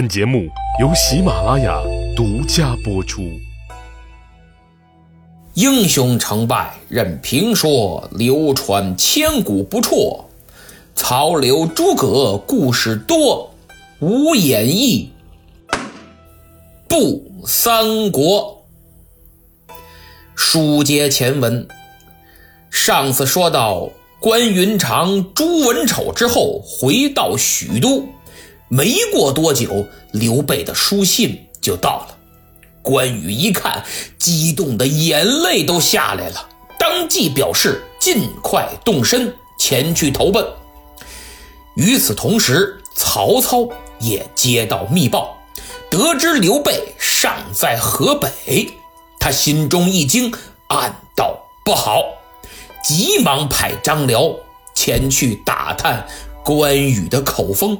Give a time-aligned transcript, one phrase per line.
[0.00, 0.48] 本节目
[0.80, 1.78] 由喜马拉雅
[2.16, 3.20] 独家播出。
[5.52, 10.24] 英雄成败任评说，流传千古不辍。
[10.94, 13.52] 曹刘诸葛故事多，
[13.98, 15.12] 无演义
[16.88, 18.64] 不三国。
[20.34, 21.68] 书接前文，
[22.70, 23.86] 上次说到
[24.18, 28.02] 关云长朱文丑之后，回到许都。
[28.72, 32.16] 没过多久，刘备的书信就到了。
[32.82, 33.84] 关羽一看，
[34.16, 40.46] 激动的眼泪都下来了，当即表示尽快动身前去投奔。
[41.74, 45.36] 与此同时，曹操也接到密报，
[45.90, 48.72] 得知刘备尚在河北，
[49.18, 50.32] 他心中一惊，
[50.68, 52.04] 暗道不好，
[52.84, 54.32] 急忙派张辽
[54.76, 56.06] 前去打探
[56.44, 57.76] 关羽的口风。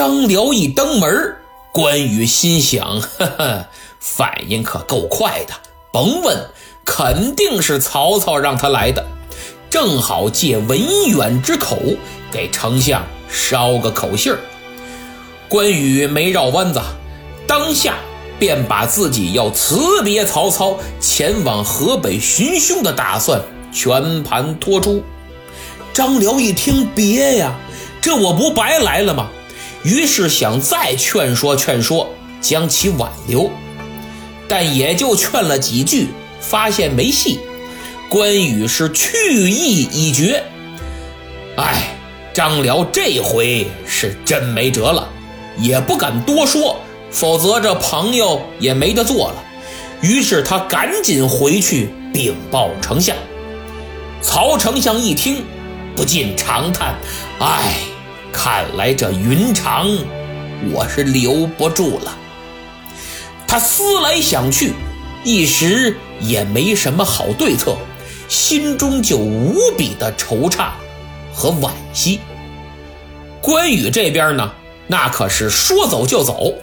[0.00, 1.36] 张辽一登门，
[1.72, 3.66] 关羽心想： 呵呵，
[3.98, 5.52] 反应可够快的，
[5.92, 6.42] 甭问，
[6.86, 9.04] 肯定是曹操让他来的，
[9.68, 11.76] 正好借文远之口
[12.32, 14.38] 给丞相捎个口信儿。
[15.50, 16.80] 关羽没绕弯子，
[17.46, 17.96] 当下
[18.38, 23.38] 便把自己要辞别曹操，前往河北寻凶的打算
[23.70, 25.02] 全盘托出。
[25.92, 27.54] 张辽一听，别呀，
[28.00, 29.28] 这我不白来了吗？
[29.82, 32.08] 于是想再劝说劝说，
[32.40, 33.50] 将其挽留，
[34.48, 36.08] 但也就劝了几句，
[36.40, 37.40] 发现没戏。
[38.08, 40.42] 关羽是去意已决。
[41.56, 41.94] 哎，
[42.34, 45.08] 张辽这回是真没辙了，
[45.56, 49.44] 也不敢多说，否则这朋友也没得做了。
[50.02, 53.16] 于是他赶紧回去禀报丞相。
[54.20, 55.44] 曹丞相一听，
[55.96, 56.94] 不禁长叹
[57.40, 57.74] ：“哎。”
[58.32, 59.88] 看来这云长，
[60.72, 62.16] 我是留不住了。
[63.46, 64.72] 他思来想去，
[65.24, 67.76] 一时也没什么好对策，
[68.28, 70.70] 心中就无比的惆怅
[71.34, 72.20] 和惋惜。
[73.42, 74.52] 关羽这边呢，
[74.86, 76.54] 那可是说走就走，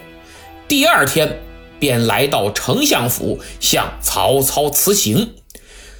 [0.68, 1.40] 第二天
[1.80, 5.34] 便来到丞相府向曹操辞行。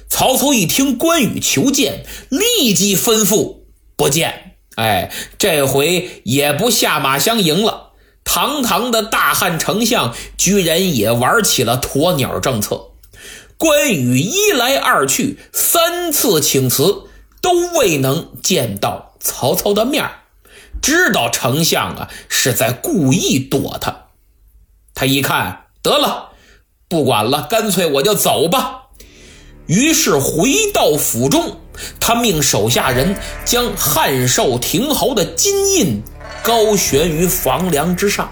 [0.08, 3.58] 曹操一听关羽求见，立即吩咐
[3.94, 4.47] 不见。
[4.78, 7.90] 哎，这回也不下马相迎了。
[8.22, 12.90] 堂堂的大汉丞相，居然也玩起了鸵鸟政策。
[13.56, 17.08] 关羽一来二去，三次请辞，
[17.42, 20.08] 都未能见到曹操的面
[20.80, 24.04] 知道丞相啊是在故意躲他。
[24.94, 26.28] 他一看，得了，
[26.88, 28.82] 不管了，干脆我就走吧。
[29.66, 31.58] 于是回到府中。
[32.00, 36.02] 他命手下人将汉寿亭侯的金印
[36.42, 38.30] 高悬于房梁之上，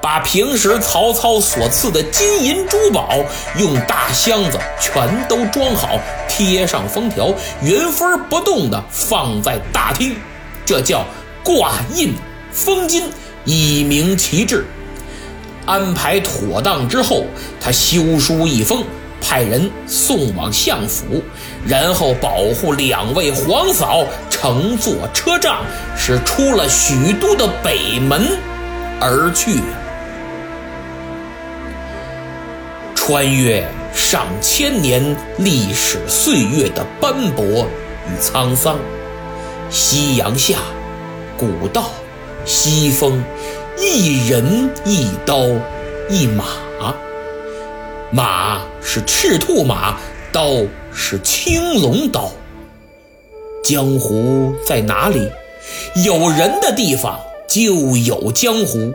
[0.00, 3.14] 把平时曹操所赐的金银珠宝
[3.58, 5.98] 用大箱子全都装好，
[6.28, 7.32] 贴上封条，
[7.62, 10.16] 原封不动地放在大厅，
[10.64, 11.04] 这叫
[11.44, 12.14] 挂印
[12.52, 13.04] 封金，
[13.44, 14.66] 以明其志。
[15.64, 17.24] 安排妥当之后，
[17.60, 18.84] 他修书一封。
[19.22, 21.22] 派人送往相府，
[21.66, 25.64] 然后保护两位皇嫂乘坐车仗，
[25.96, 28.36] 是出了许都的北门
[29.00, 29.60] 而去。
[32.94, 37.66] 穿越上千年历史岁月的斑驳
[38.06, 38.76] 与沧桑，
[39.70, 40.58] 夕阳下，
[41.36, 41.90] 古道，
[42.44, 43.22] 西风，
[43.78, 45.38] 一人一刀
[46.10, 46.44] 一马。
[48.14, 49.96] 马是赤兔马，
[50.32, 50.48] 刀
[50.92, 52.30] 是青龙刀。
[53.64, 55.30] 江湖在哪里？
[56.04, 58.92] 有人的地方就有江湖。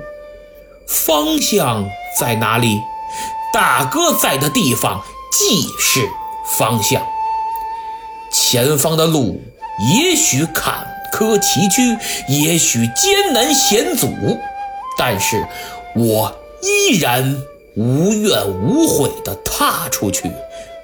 [0.86, 1.86] 方向
[2.20, 2.80] 在哪里？
[3.54, 6.08] 大哥在的地方即是
[6.58, 7.02] 方向。
[8.32, 9.42] 前方的路
[9.94, 11.98] 也许坎坷崎岖，
[12.28, 14.10] 也许艰难险阻，
[14.98, 15.48] 但是
[15.96, 17.42] 我依然。
[17.78, 20.24] 无怨无悔地踏出去，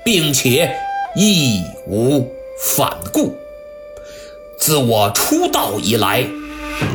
[0.05, 0.71] 并且
[1.15, 2.23] 义无
[2.59, 3.33] 反顾。
[4.59, 6.23] 自我出道以来，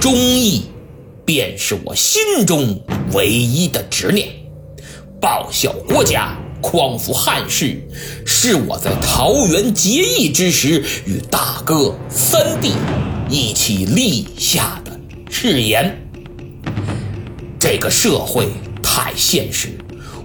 [0.01, 0.67] 忠义
[1.25, 2.81] 便是我心中
[3.13, 4.29] 唯一的执念。
[5.21, 7.83] 报效国家，匡扶汉室，
[8.25, 12.73] 是我在桃园结义之时与大哥三弟
[13.29, 14.93] 一起立下的
[15.29, 16.09] 誓言。
[17.59, 18.47] 这个社会
[18.81, 19.71] 太现实。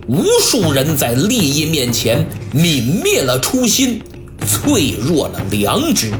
[0.08, 4.02] 无数人在利益面前泯灭了初心，
[4.46, 6.12] 脆弱了良知。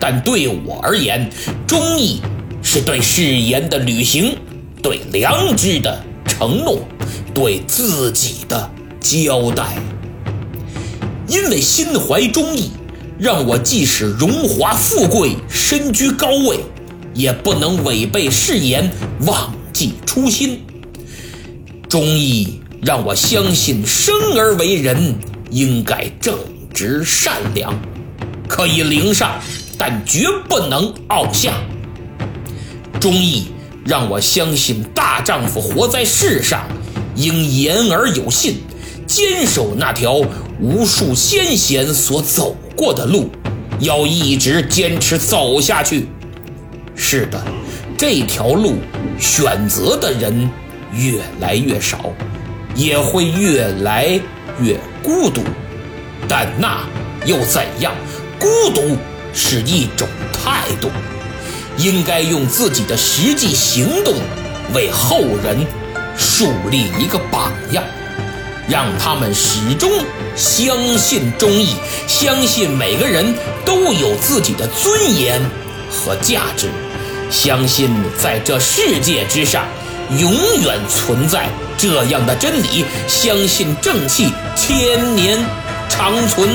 [0.00, 1.30] 但对我而言，
[1.66, 2.22] 忠义
[2.62, 4.36] 是对誓言的履行，
[4.82, 6.80] 对良知的承诺，
[7.34, 8.70] 对自己的
[9.00, 9.76] 交代。
[11.28, 12.70] 因为心怀忠义，
[13.18, 16.60] 让我即使荣华富贵、身居高位，
[17.12, 18.90] 也不能违背誓言、
[19.26, 20.62] 忘记初心。
[21.86, 25.14] 忠义让我相信，生而为人
[25.50, 26.38] 应该正
[26.72, 27.74] 直善良，
[28.46, 29.40] 可以凌上，
[29.76, 31.54] 但绝不能傲下。
[33.00, 33.48] 忠义
[33.84, 36.66] 让我相信，大丈夫活在世上，
[37.16, 38.58] 应言而有信，
[39.06, 40.20] 坚守那条。
[40.60, 43.30] 无数先贤所走过的路，
[43.78, 46.08] 要一直坚持走下去。
[46.96, 47.40] 是的，
[47.96, 48.74] 这条路
[49.20, 50.50] 选择的人
[50.92, 52.12] 越来越少，
[52.74, 54.20] 也会越来
[54.60, 55.42] 越孤独。
[56.28, 56.84] 但那
[57.24, 57.94] 又怎样？
[58.38, 58.96] 孤独
[59.34, 60.90] 是一种态度，
[61.76, 64.14] 应该用自己的实际行动
[64.74, 65.66] 为后人
[66.16, 67.82] 树立一个榜样。
[68.68, 69.90] 让他们始终
[70.36, 71.74] 相信忠义，
[72.06, 73.34] 相信每个人
[73.64, 75.40] 都有自己的尊严
[75.90, 76.68] 和价值，
[77.30, 77.90] 相信
[78.22, 79.64] 在这世界之上
[80.10, 80.32] 永
[80.62, 85.38] 远存在这样的真理，相信正气千年
[85.88, 86.48] 长存。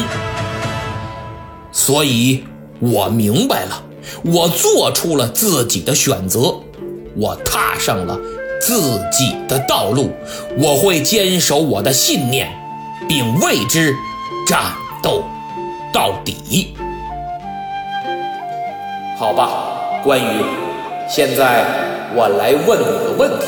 [1.71, 2.43] 所以，
[2.79, 3.83] 我明白了，
[4.23, 6.55] 我做出了自己的选择，
[7.15, 8.17] 我踏上了。
[8.65, 10.09] 自己的道路，
[10.57, 12.49] 我会坚守我的信念，
[13.09, 13.93] 并为之
[14.47, 14.71] 战
[15.01, 15.25] 斗
[15.91, 16.73] 到底。
[19.17, 19.49] 好吧，
[20.01, 20.45] 关羽，
[21.09, 21.65] 现在
[22.15, 23.47] 我来问你个问题：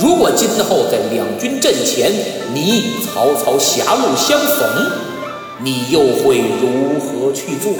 [0.00, 2.10] 如果今后在两军阵前，
[2.54, 4.90] 你与曹操狭路相逢，
[5.58, 7.72] 你又会如何去做？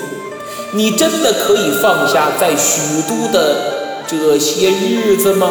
[0.72, 5.50] 你真的可以放下在许都的这些日子吗？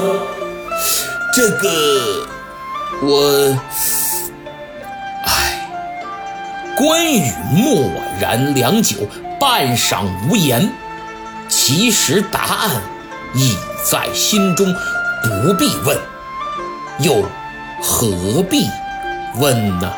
[1.33, 2.27] 这个，
[3.01, 3.57] 我，
[5.25, 5.67] 唉。
[6.77, 7.89] 关羽默
[8.19, 8.97] 然良久，
[9.39, 10.71] 半晌无言。
[11.47, 12.81] 其实答案
[13.33, 14.73] 已在心中，
[15.23, 15.95] 不必问，
[16.99, 17.23] 又
[17.83, 18.65] 何必
[19.39, 19.93] 问呢？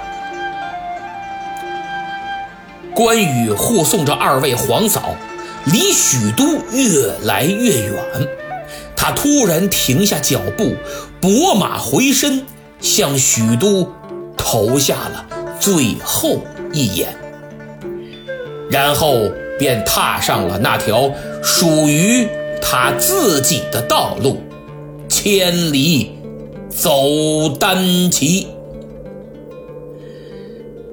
[2.93, 5.15] 关羽护送着二位皇嫂，
[5.65, 7.93] 离许都越来越远。
[8.93, 10.75] 他突然停下脚步，
[11.21, 12.45] 拨马回身，
[12.81, 13.89] 向许都
[14.35, 15.25] 投下了
[15.61, 16.41] 最后
[16.73, 17.15] 一眼，
[18.69, 21.09] 然后便踏上了那条
[21.41, 22.27] 属于
[22.69, 24.35] 他自己的道路，
[25.07, 26.11] 千里
[26.69, 26.91] 走
[27.57, 28.45] 单骑。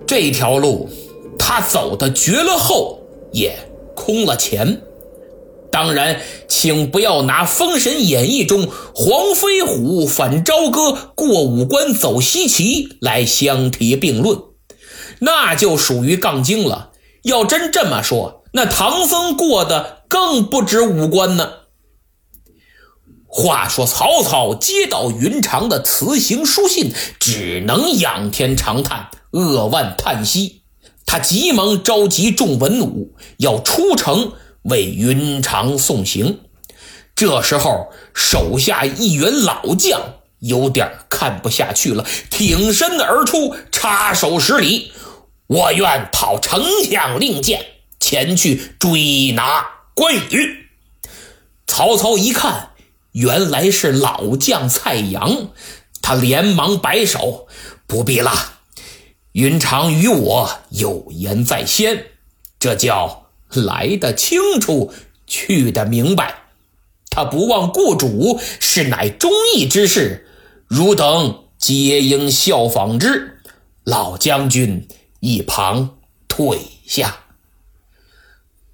[0.06, 0.88] 这条路，
[1.36, 3.00] 他走的绝了后，
[3.32, 3.58] 也
[3.96, 4.82] 空了前。
[5.72, 14.38] 当然，请不要拿《封神演义》中黄飞虎反朝歌过五关走西岐来相提并论，
[15.18, 16.92] 那就属于杠精了。
[17.24, 21.50] 要真这么说，那唐僧过的更不止五关呢。
[23.36, 30.62] 话说曹操接到云长的辞行书信，只能仰天长叹，扼腕叹息。
[31.04, 34.32] 他急忙召集众文武，要出城。
[34.62, 36.38] 为云长送行，
[37.14, 40.00] 这时候手下一员老将
[40.38, 44.92] 有点看不下去了，挺身而出，插手施礼
[45.48, 47.66] ：“我愿讨丞相令箭，
[48.00, 50.68] 前去追拿关羽。”
[51.68, 52.70] 曹操一看，
[53.14, 55.48] 原来是老将蔡阳，
[56.00, 57.48] 他连忙摆手
[57.88, 58.30] ：“不必了，
[59.32, 62.06] 云长与我有言在先，
[62.60, 63.22] 这叫。”
[63.54, 64.92] 来得清楚，
[65.28, 66.34] 去得明白。
[67.08, 70.26] 他不忘故主，是乃忠义之士，
[70.66, 73.40] 汝等皆应效仿之。
[73.84, 74.88] 老将军
[75.20, 77.23] 一旁退下。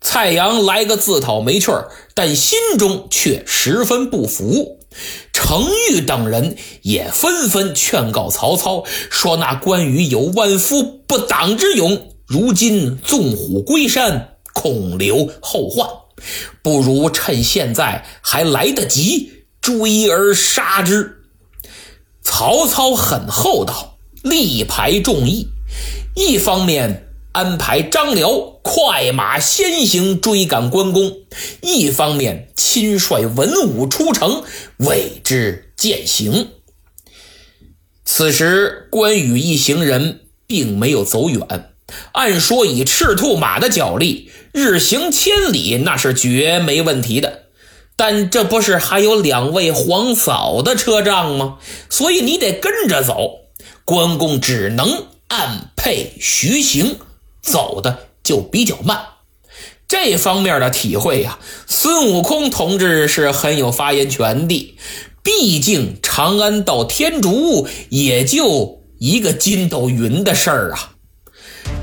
[0.00, 4.78] 蔡阳来个自讨没趣儿，但心中却十分不服。
[5.33, 14.37] 程昱等人也纷纷劝告曹操，说那关羽有万夫不挡之勇，如今纵虎归山。
[14.52, 15.88] 恐留后患，
[16.61, 21.23] 不如趁现在还来得及追而杀之。
[22.21, 25.47] 曹操很厚道，力排众议，
[26.16, 31.19] 一方面安排张辽快马先行追赶关公，
[31.63, 34.43] 一方面亲率文武出城
[34.79, 36.49] 为之践行。
[38.05, 41.73] 此时关羽一行人并没有走远。
[42.13, 47.45] 按说以赤兔马的脚力，日行千里那是绝没问题的。
[47.97, 51.59] 但这不是还有两位皇嫂的车仗吗？
[51.89, 53.41] 所以你得跟着走。
[53.85, 56.97] 关公只能按配徐行，
[57.43, 59.01] 走的就比较慢。
[59.89, 64.77] 这方面的体会呀，孙悟空同志是很有发言权的。
[65.23, 70.93] 毕竟长安到天竺也就一个筋斗云的事儿啊。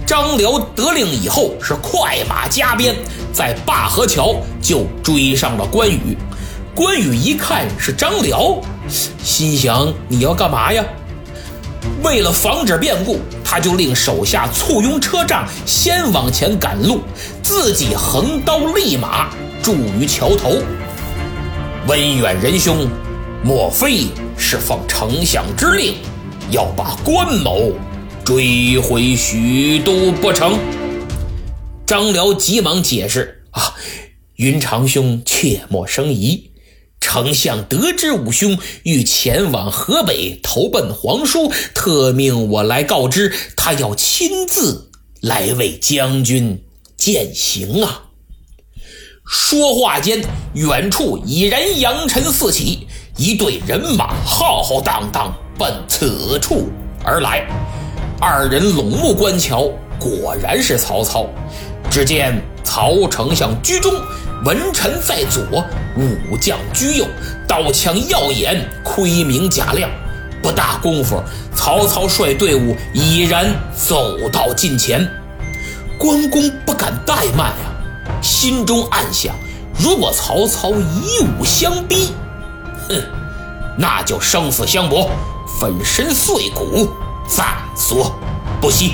[0.05, 2.95] 张辽得令以后是快马加鞭，
[3.33, 6.17] 在灞河桥就追上了关羽。
[6.73, 8.55] 关羽一看是张辽，
[9.21, 10.83] 心想：你要干嘛呀？
[12.03, 17.01] 为了防止变故，他就令手下簇拥车仗，先往前赶路，
[17.43, 19.29] 自己横刀立马
[19.61, 20.57] 驻于桥头。
[21.87, 22.87] 温远仁兄，
[23.43, 24.05] 莫非
[24.37, 25.95] 是奉丞相之令，
[26.51, 27.71] 要把关某？
[28.23, 30.59] 追回许都不成？
[31.85, 33.73] 张辽急忙解释：“啊，
[34.35, 36.46] 云长兄切莫生疑，
[37.07, 46.61] 丞相得知武兄欲前往河北投奔皇叔，特命我来告知，他要亲自来为将军
[46.97, 48.03] 饯行啊。”
[49.25, 50.21] 说话间，
[50.53, 52.85] 远处已然扬尘四起，
[53.15, 56.67] 一队人马浩浩荡荡奔此处
[57.05, 57.47] 而来。
[58.19, 61.25] 二人拢目观瞧，果然是曹操。
[61.89, 63.93] 只见曹丞相居中，
[64.45, 65.65] 文臣在左，
[65.97, 67.05] 武将居右，
[67.47, 69.89] 刀枪耀眼，盔明甲亮。
[70.41, 71.21] 不大功夫，
[71.55, 75.05] 曹操率队伍已然走到近前。
[75.97, 79.35] 关公不敢怠慢呀，心中暗想：
[79.79, 82.11] 如果曹操以武相逼，
[82.87, 83.01] 哼，
[83.77, 85.09] 那就生死相搏，
[85.59, 86.89] 粉身碎骨。
[87.27, 87.43] 在
[87.75, 88.15] 所
[88.61, 88.93] 不惜。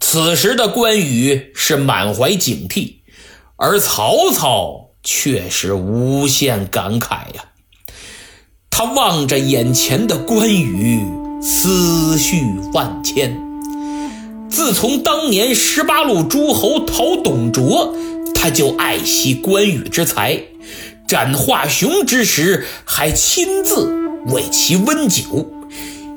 [0.00, 3.01] 此时的关羽是满怀警惕，
[3.64, 7.44] 而曹操却是无限感慨呀。
[8.68, 11.06] 他望着眼前的关羽，
[11.40, 13.40] 思绪万千。
[14.50, 17.94] 自从当年十八路诸侯讨董卓，
[18.34, 20.42] 他就爱惜关羽之才，
[21.06, 23.94] 斩华雄之时还亲自
[24.26, 25.22] 为其温酒。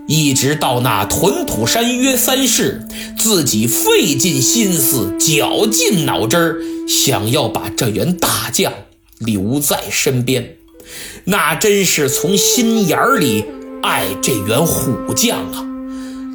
[0.07, 8.71] 一直到那屯土山约三世，自己费尽心思、绞尽脑汁儿，想要把这员大将
[9.17, 10.57] 留在身边，
[11.23, 13.45] 那真是从心眼里
[13.81, 15.65] 爱这员虎将啊！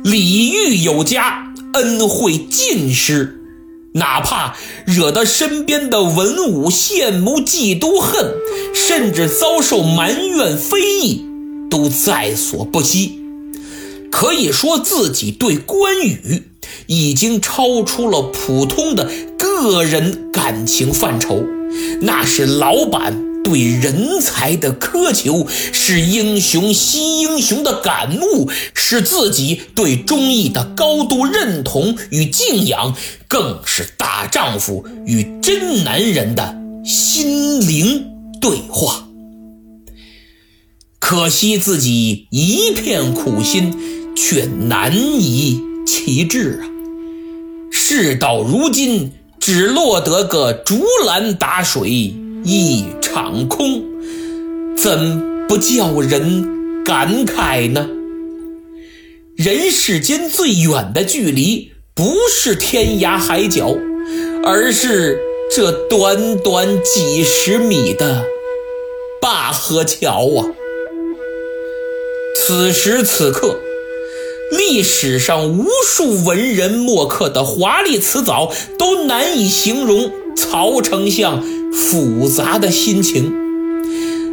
[0.03, 3.41] 礼遇有加，恩惠尽失，
[3.95, 8.35] 哪怕惹得身边的文武羡慕、嫉妒、恨，
[8.75, 11.25] 甚至遭受埋怨、非议，
[11.71, 13.20] 都在所不惜。
[14.11, 16.49] 可以说自己对关羽
[16.87, 21.45] 已经超出了普通的个人感情范畴，
[22.03, 32.95] 那是老板对人才的苛求，是英雄惜英雄的感悟，是自己对忠义的高度认同与敬仰，
[33.29, 38.07] 更是大丈夫与真男人的心灵
[38.41, 39.07] 对话。
[40.99, 44.00] 可惜自己一片苦心。
[44.23, 46.69] 却难以启齿啊！
[47.73, 51.89] 事到如今，只落得个竹篮打水
[52.45, 53.83] 一场空，
[54.77, 57.89] 怎不叫人感慨呢？
[59.37, 63.75] 人世间最远的距离，不是天涯海角，
[64.45, 65.19] 而是
[65.51, 68.23] 这短短几十米的
[69.23, 70.47] 灞河桥啊！
[72.37, 73.59] 此时此刻。
[74.51, 81.43] 历史上无数文人墨客的华丽辞藻都难以形容曹丞相
[81.73, 83.33] 复杂的心情。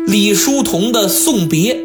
[0.07, 1.79] 李叔同的送别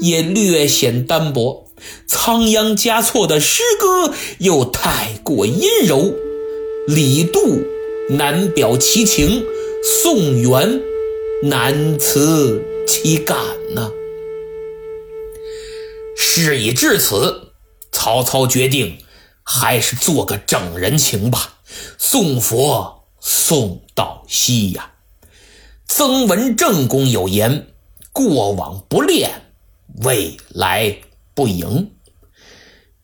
[0.00, 1.66] 也略显单薄，
[2.06, 6.14] 仓央嘉措的诗歌又太过阴柔，
[6.86, 7.62] 李杜
[8.08, 9.44] 难表其情，
[9.82, 10.80] 宋元
[11.42, 13.36] 难辞其感
[13.74, 13.90] 呢。
[16.16, 17.45] 事已至此。
[17.96, 18.98] 曹操决定，
[19.42, 21.54] 还是做个整人情吧，
[21.96, 24.92] 送佛送到西呀。
[25.86, 27.68] 曾文正公有言
[28.12, 29.30] ：“过往不恋，
[30.02, 30.98] 未来
[31.32, 31.92] 不迎。”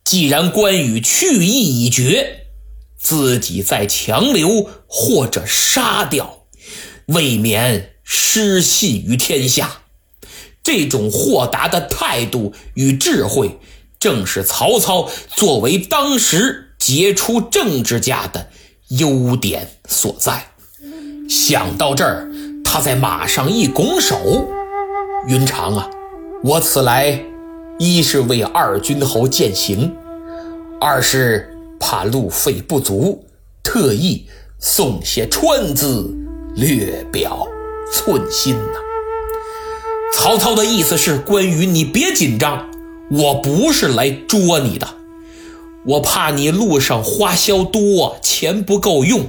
[0.05, 2.45] 既然关羽去意已决，
[2.95, 6.45] 自己再强留或者杀掉，
[7.07, 9.79] 未免失信于天下。
[10.61, 13.59] 这种豁达的态度与智慧。
[14.03, 18.49] 正是曹操作为当时杰出政治家的
[18.89, 20.45] 优点所在。
[21.29, 22.29] 想到这儿，
[22.65, 24.45] 他在马上一拱手
[25.25, 25.89] ：“云长啊，
[26.43, 27.17] 我此来，
[27.79, 29.95] 一是为二君侯饯行，
[30.81, 33.23] 二是怕路费不足，
[33.63, 34.27] 特意
[34.59, 36.13] 送些川字，
[36.55, 37.47] 略表
[37.89, 38.79] 寸心呐。”
[40.13, 42.69] 曹操的意思是：关羽，你别紧张，
[43.11, 44.87] 我不是来捉你的。
[45.85, 49.27] 我怕你路上花销多，钱不够用。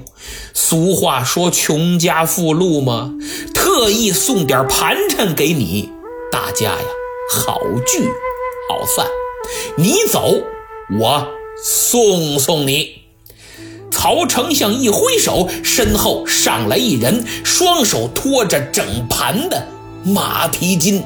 [0.52, 3.12] 俗话说“穷家富路”嘛，
[3.52, 5.90] 特意送点盘缠给你，
[6.30, 6.78] 大家呀
[7.30, 8.04] 好聚
[8.68, 9.06] 好散。
[9.76, 10.32] 你走，
[11.00, 11.26] 我
[11.60, 13.02] 送送你。
[13.90, 19.66] 曹丞相一挥手，身后上来一人，双手托着整盘的
[20.04, 21.02] 马蹄金。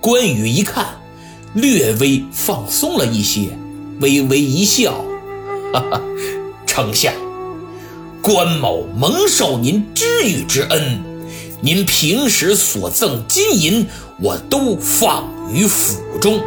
[0.00, 0.97] 关羽一看，
[1.60, 3.48] 略微放松了一些。
[4.00, 5.04] 微微一笑，
[5.72, 6.00] 哈哈，
[6.64, 7.12] 丞相，
[8.22, 11.02] 关某蒙受您知遇之恩，
[11.60, 13.86] 您平时所赠金银，
[14.20, 16.40] 我都放于府中。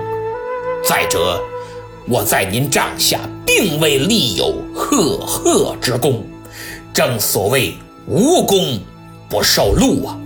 [0.87, 1.41] 再者，
[2.07, 6.23] 我在您帐下并未立有赫赫之功，
[6.93, 7.73] 正所谓
[8.07, 8.79] 无功
[9.29, 10.17] 不受禄啊！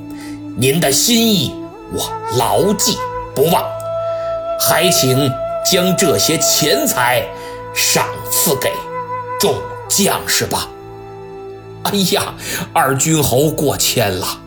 [0.57, 1.51] 您的心意
[1.91, 2.95] 我牢记
[3.33, 3.63] 不忘，
[4.59, 5.31] 还请。
[5.67, 7.25] 将这些钱财
[7.73, 8.69] 赏赐给
[9.39, 9.59] 众
[9.89, 10.69] 将士吧。
[11.85, 12.35] 哎呀，
[12.71, 14.41] 二军侯过谦了，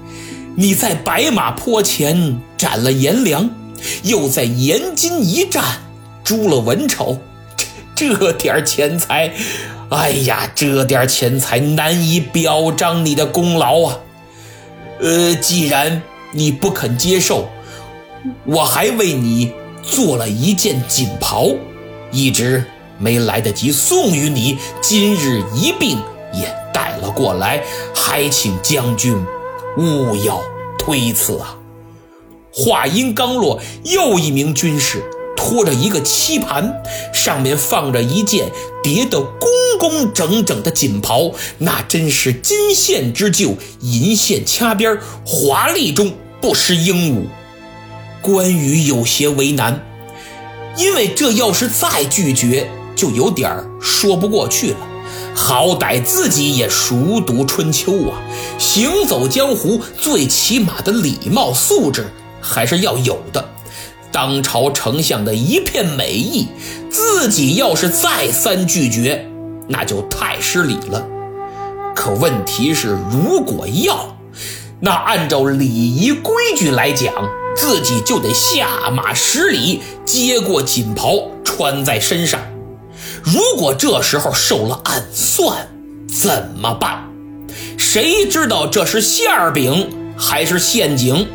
[0.54, 3.50] 你在白马坡前斩了颜良，
[4.04, 5.64] 又在延津一战
[6.22, 7.18] 诛了文丑，
[7.96, 9.32] 这这点钱财，
[9.90, 13.98] 哎呀，这点钱财难以表彰你的功劳啊。
[15.00, 16.00] 呃，既然
[16.30, 17.48] 你不肯接受，
[18.44, 19.52] 我还为你。
[19.90, 21.48] 做了一件锦袍，
[22.12, 22.64] 一直
[22.98, 25.98] 没来得及送与你，今日一并
[26.32, 27.62] 也带了过来，
[27.94, 29.16] 还请将军
[29.76, 30.40] 勿要
[30.78, 31.56] 推辞啊！
[32.52, 35.02] 话音刚落，又一名军士
[35.36, 38.50] 拖着一个漆盘，上面放着一件
[38.82, 47.26] 叠得工工整整的锦袍，那真是金线织就，银线掐边，华丽中不失英武。
[48.28, 49.82] 关羽有些为难，
[50.76, 54.76] 因为这要是再拒绝，就有点说不过去了。
[55.34, 58.20] 好歹自己也熟读春秋啊，
[58.58, 63.48] 行走江湖，最起码的礼貌素质还是要有的。
[64.12, 66.48] 当朝丞相的一片美意，
[66.90, 69.26] 自己要是再三拒绝，
[69.68, 71.02] 那就太失礼了。
[71.94, 74.18] 可问题是，如果要，
[74.80, 77.14] 那按照礼仪规矩来讲。
[77.58, 82.40] 自己就得下马施礼，接过锦袍穿在身上。
[83.24, 85.68] 如果这时候受了暗算，
[86.06, 87.08] 怎么办？
[87.76, 91.28] 谁知道这是馅饼还是陷阱？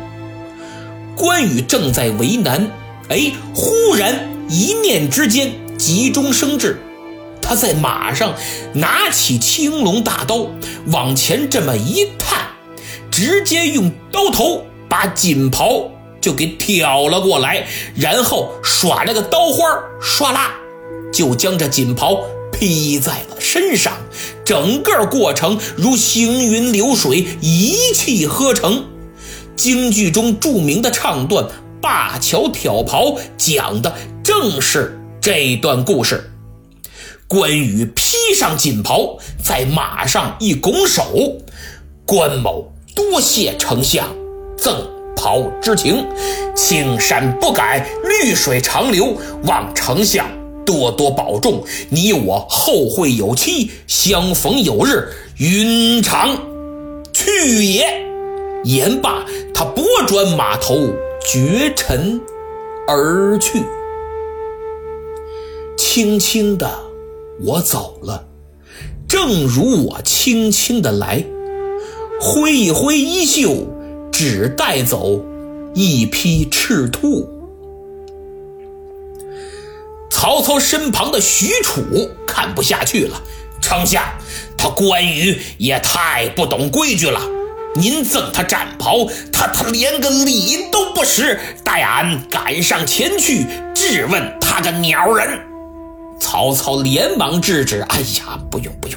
[1.14, 2.70] 关羽正在为难，
[3.10, 6.80] 哎，忽然一念之间，急中生智，
[7.42, 8.34] 他在马上
[8.72, 10.46] 拿起青龙大刀，
[10.86, 12.48] 往前这么一探，
[13.10, 15.90] 直接用刀头把锦袍。
[16.24, 20.54] 就给挑了过来，然后耍了个刀花，唰啦，
[21.12, 22.18] 就将这锦袍
[22.50, 23.92] 披在了身上。
[24.42, 28.86] 整个过程如行云流水，一气呵成。
[29.54, 31.44] 京剧中著名的唱段
[31.82, 33.04] 《灞桥挑袍》
[33.36, 36.30] 讲的正是这段故事。
[37.28, 41.02] 关羽披上锦袍，在马上一拱手
[42.06, 44.08] ：“关某多谢丞相
[44.56, 44.88] 赠。”
[45.24, 46.06] 好之情，
[46.54, 49.16] 青山不改，绿水长流。
[49.44, 50.26] 望丞相
[50.66, 55.08] 多多保重，你我后会有期，相逢有日，
[55.38, 56.28] 云长
[57.14, 57.86] 去也。
[58.64, 60.90] 言罢，他拨转马头，
[61.26, 62.20] 绝尘
[62.86, 63.62] 而去。
[65.78, 66.70] 轻轻的，
[67.42, 68.26] 我走了，
[69.08, 71.24] 正如我轻轻的来，
[72.20, 73.70] 挥一挥衣袖。
[74.14, 75.20] 只带走
[75.74, 77.28] 一匹赤兔。
[80.08, 83.20] 曹操身旁的许褚看不下去了，
[83.60, 84.04] 丞相，
[84.56, 87.20] 他关羽也太不懂规矩了。
[87.74, 95.40] 您赠他战袍，他他连个礼都不识，待俺赶上前去质问他个鸟人。
[96.20, 98.96] 曹操连忙制止：“哎呀，不用不用，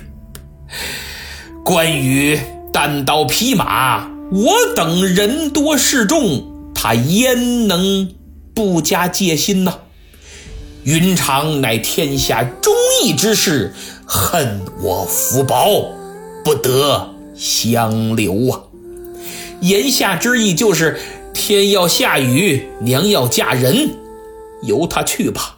[1.65, 2.39] 关羽
[2.71, 8.13] 单刀匹马。”我等人多势众，他焉能
[8.53, 9.79] 不加戒心呢？
[10.83, 13.73] 云长乃天下忠义之士，
[14.05, 15.93] 恨我福薄，
[16.43, 18.61] 不得相留啊！
[19.61, 20.99] 言下之意就是
[21.33, 23.89] 天要下雨，娘要嫁人，
[24.63, 25.57] 由他去吧。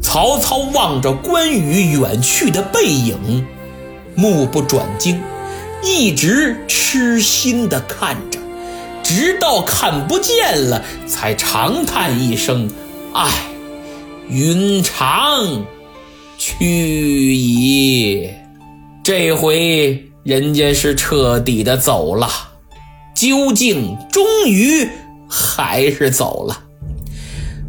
[0.00, 3.46] 曹操望着关羽远去的背影，
[4.14, 5.20] 目不转睛，
[5.82, 8.38] 一直痴心地看着，
[9.02, 12.70] 直到看不见了，才长叹一声
[13.14, 13.30] ：“唉，
[14.28, 15.64] 云长
[16.36, 18.28] 去矣。”
[19.02, 22.28] 这回人家是彻底的走了，
[23.16, 24.88] 究竟终于
[25.28, 26.64] 还是走了。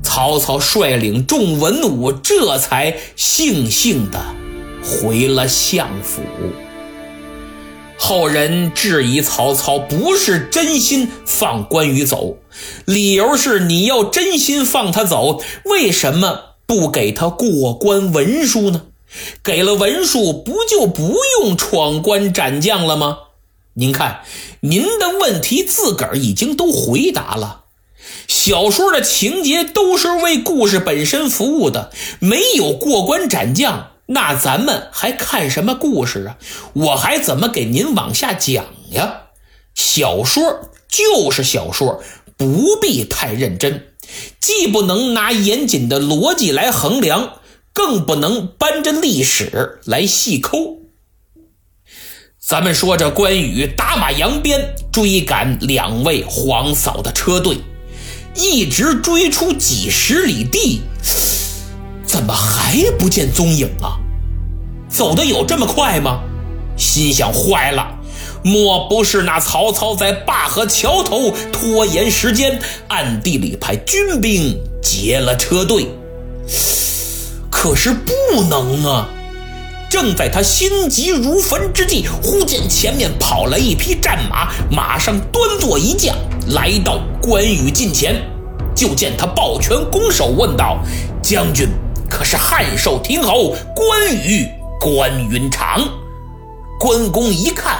[0.03, 4.19] 曹操率领众文武，这才悻悻地
[4.83, 6.21] 回了相府。
[8.01, 12.37] 后人质疑曹操不是真心放关羽走，
[12.85, 18.83] 理由是你要真心放他走，为什么不给他过关文书呢？
[19.43, 23.17] 给了文书，不就不用闯关斩将了吗？
[23.73, 24.21] 您看，
[24.61, 27.65] 您的问题自个儿已经都回答了。
[28.27, 36.37] 小说的情节都是为故事本身服务的，没有过关斩将，那咱们还看什么故事啊？
[36.73, 39.21] 我还怎么给您往下讲呀？
[39.73, 42.03] 小说就是小说，
[42.37, 43.87] 不必太认真，
[44.39, 47.35] 既不能拿严谨的逻辑来衡量。
[47.71, 50.79] 更不能搬着历史来细抠。
[52.37, 57.59] 咱们说这关羽打马扬鞭追赶两位皇嫂的车队，
[58.35, 60.81] 一直追出几十里地，
[62.09, 63.99] 怎么还不见踪影啊？
[64.89, 66.21] 走的有这么快吗？
[66.75, 67.87] 心想坏了，
[68.43, 75.85] 莫不是那曹操在灞河桥头拖延时间，暗地里派军兵劫了车队？
[77.51, 79.07] 可是不能啊！
[79.87, 86.17] 正在他心急如焚之际，忽见前面跑来一匹战马，马上端坐一将，
[86.55, 88.15] 来到关羽近前。
[88.75, 90.79] 就见他抱拳拱手，问道
[91.21, 91.67] ：“将军
[92.09, 94.47] 可是汉寿亭侯关羽
[94.79, 95.81] 关云长？”
[96.79, 97.77] 关公一看，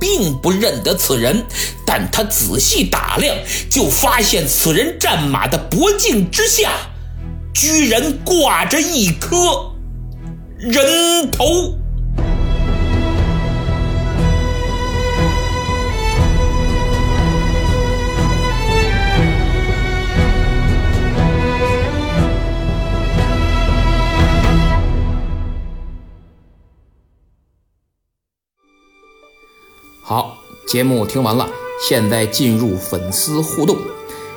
[0.00, 1.44] 并不认得此人，
[1.84, 3.36] 但他仔细打量，
[3.68, 6.70] 就发现此人战马的脖颈之下。
[7.52, 9.36] 居然挂着一颗
[10.56, 11.74] 人头。
[30.08, 31.46] 好，节目听完了，
[31.86, 33.76] 现在进入粉丝互动。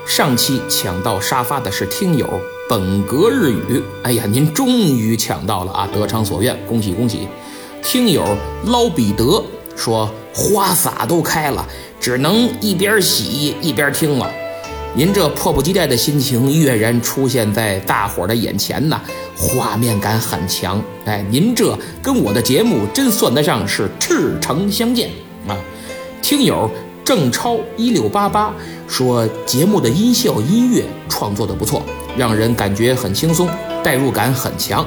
[0.06, 2.28] 上期抢到沙发的是听友。
[2.68, 5.88] 本格日语，哎呀，您终于抢到了啊！
[5.94, 7.26] 得偿所愿，恭喜恭喜！
[7.82, 9.42] 听友捞彼得
[9.78, 11.66] 说花洒都开了，
[12.02, 14.30] 只能一边洗一边听了。
[14.94, 19.00] 您这迫不及待的心情跃然出现在大伙的眼前呐，
[19.38, 20.84] 画面感很强。
[21.06, 25.10] 哎，您这跟我的节目真算得上是赤诚相见
[25.48, 25.58] 啊！
[26.22, 26.70] 听友
[27.04, 28.54] 郑超一六八八
[28.88, 31.82] 说节目的音效音乐创作的不错。
[32.18, 33.50] 让人感觉很轻松，
[33.82, 34.86] 代入感很强，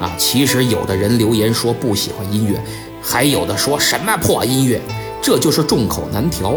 [0.00, 2.58] 啊，其实有的人留言说不喜欢音乐，
[3.02, 4.80] 还有的说什么破音乐，
[5.20, 6.54] 这就是众口难调。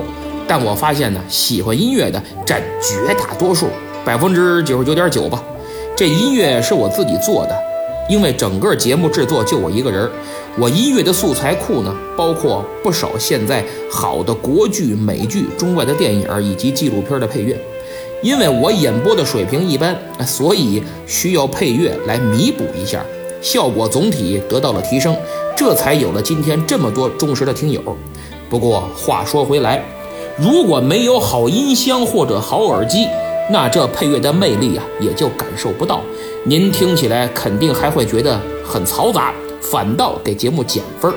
[0.48, 3.68] 但我发现呢，喜欢音乐的占绝大多数，
[4.06, 5.44] 百分之九十九点九吧。
[5.98, 7.56] 这音乐是我自己做的，
[8.10, 10.10] 因为整个节目制作就我一个人，
[10.58, 17.60] 我音乐的素材库呢，包括不少现在好的国剧、美剧、中外的电影以及纪录片的配乐。
[18.22, 23.06] 因为我演播的水平一般，所以需要配乐来弥补一下，
[23.42, 25.14] 效果总体得到了提升，
[25.58, 27.82] 这才有了今天这么多忠实的听友。
[28.50, 29.84] 不过话说回来，
[30.38, 33.06] 如果没有好音箱或者好耳机，
[33.52, 36.00] 那这配乐的魅力啊也就感受不到。
[36.46, 39.34] 您听起来肯定还会觉得很嘈杂，
[39.72, 41.16] 反倒给节目减分儿。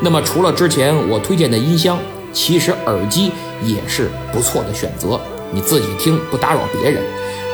[0.00, 1.98] 那么除了之前我推荐的音箱，
[2.32, 3.30] 其实耳机
[3.64, 5.20] 也是不错的选择。
[5.52, 7.02] 你自己听，不打扰别人。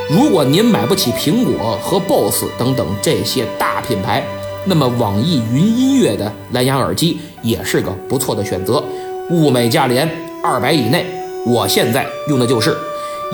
[0.09, 4.23] 如果您买不起苹果和 BOSS 等等这些大品牌，
[4.65, 8.83] 那么网易云音乐的蓝牙耳机也是个不错的选择，
[9.29, 10.09] 物美价廉，
[10.43, 11.05] 二百以内。
[11.45, 12.75] 我现在用的就是。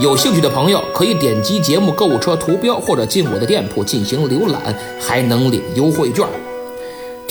[0.01, 6.25] 有兴趣的朋友可以点击节目购物车图标，或者进我的店铺进行浏览，还能领优惠券。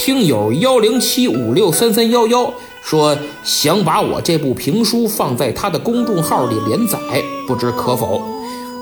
[0.05, 2.51] 听友幺零七五六三三幺幺。
[2.83, 6.99] 说想把我这部评书放在他的公众号里连载，
[7.47, 8.21] 不知可否？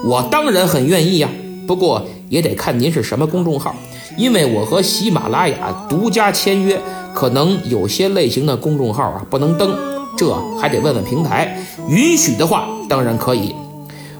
[0.04, 1.30] 我当然很愿意呀，
[1.68, 3.76] 不过也得看您是什么公众号，
[4.18, 6.82] 因为我和喜马拉雅独家签约，
[7.14, 9.78] 可能有些类型的公众号啊不能登。
[10.18, 13.54] 这还得问问平台，允许的话当然可以。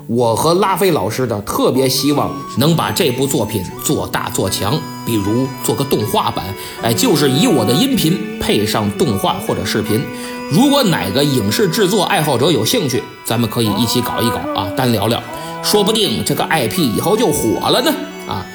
[0.06, 4.80] 我和拉菲老师的特别希望能把这部作品做大做强，
[5.12, 6.46] 比如做个动画版，
[6.82, 10.02] 哎，就是以我的音频配上动画或者视频。
[10.50, 15.22] 如果哪个影视制作爱好者有兴趣，咱们可以一起搞一搞啊，单聊聊，
[15.62, 17.94] 说不定这个 IP 以后就火了呢
[18.26, 18.46] 啊！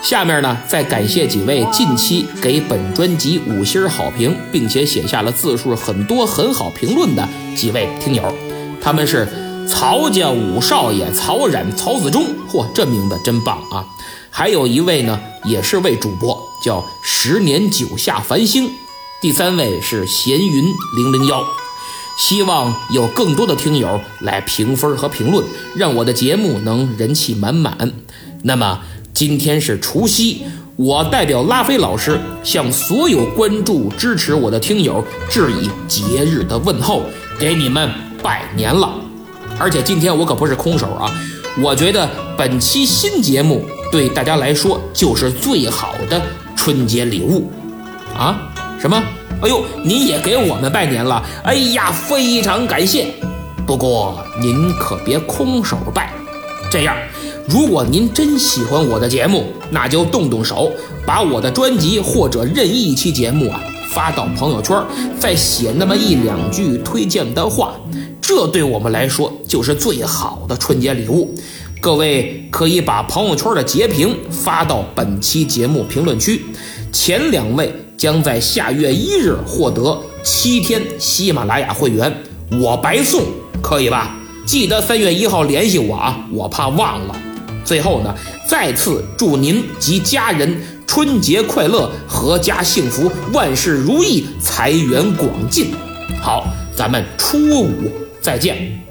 [0.00, 8.22] 下面呢，再感谢几位近期给本专辑五星好评，并且写下了字数很多很好评论的几位听友，
[8.80, 9.26] 他们是。
[9.68, 13.84] 曹家五少爷曹冉、曹子忠，嚯，这名字真棒啊！
[14.38, 18.68] 还有一位呢，也是位主播，叫十年九下繁星。
[19.18, 20.62] 第三位是闲云
[20.94, 21.42] 零零幺。
[22.18, 25.42] 希望有更多的听友来评分和评论，
[25.74, 27.90] 让我的节目能人气满满。
[28.42, 28.78] 那么
[29.14, 30.44] 今天是除夕，
[30.76, 37.04] 我代表拉菲老师向所有关注支持我的听友致以节日的问候，
[37.38, 37.90] 给你们
[38.22, 39.00] 拜年了。
[39.58, 41.10] 而且今天我可不是空手啊！
[41.62, 46.20] 我觉得本期新节目对大家来说就是最好的
[46.54, 47.50] 春节礼物，
[48.16, 48.52] 啊？
[48.78, 49.02] 什么？
[49.42, 51.22] 哎呦，您也给我们拜年了！
[51.44, 53.06] 哎呀，非常感谢。
[53.66, 56.12] 不过您可别空手拜，
[56.70, 56.96] 这样，
[57.48, 60.70] 如果您真喜欢我的节目，那就动动手，
[61.04, 63.60] 把我的专辑或者任意一期节目啊
[63.92, 64.76] 发到朋友圈，
[65.18, 67.74] 再写那么一两句推荐的话。
[68.20, 71.32] 这对我们来说就是最好的春节礼物，
[71.86, 76.44] 各位可以把朋友圈的截屏发到本期节目评论区，
[76.90, 82.12] 前两位将在下月一日获得七天喜马拉雅会员，
[82.60, 83.22] 我白送，
[83.62, 84.18] 可以吧？
[84.44, 87.14] 记得三月一号联系我啊，我怕忘了。
[87.64, 88.12] 最后呢，
[88.50, 95.68] 再次祝您及家人春节快乐，阖家幸福，万事如意，财源广进。
[96.20, 97.70] 好，咱们初五。
[98.20, 98.85] 再见。